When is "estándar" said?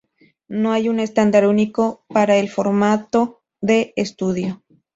0.99-1.45